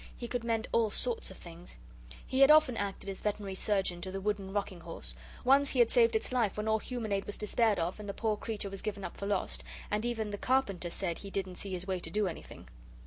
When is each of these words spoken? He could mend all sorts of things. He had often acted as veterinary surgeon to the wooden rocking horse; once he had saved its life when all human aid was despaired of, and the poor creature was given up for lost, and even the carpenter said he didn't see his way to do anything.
He 0.17 0.27
could 0.27 0.43
mend 0.43 0.67
all 0.71 0.89
sorts 0.89 1.29
of 1.29 1.37
things. 1.37 1.77
He 2.25 2.39
had 2.39 2.49
often 2.49 2.75
acted 2.75 3.07
as 3.07 3.21
veterinary 3.21 3.53
surgeon 3.53 4.01
to 4.01 4.09
the 4.09 4.19
wooden 4.19 4.51
rocking 4.51 4.79
horse; 4.79 5.13
once 5.45 5.69
he 5.69 5.77
had 5.77 5.91
saved 5.91 6.15
its 6.15 6.31
life 6.31 6.57
when 6.57 6.67
all 6.67 6.79
human 6.79 7.11
aid 7.11 7.25
was 7.25 7.37
despaired 7.37 7.77
of, 7.77 7.99
and 7.99 8.09
the 8.09 8.13
poor 8.15 8.35
creature 8.35 8.71
was 8.71 8.81
given 8.81 9.03
up 9.03 9.15
for 9.15 9.27
lost, 9.27 9.63
and 9.91 10.03
even 10.03 10.31
the 10.31 10.39
carpenter 10.39 10.89
said 10.89 11.19
he 11.19 11.29
didn't 11.29 11.57
see 11.57 11.73
his 11.73 11.85
way 11.85 11.99
to 11.99 12.09
do 12.09 12.25
anything. 12.27 12.67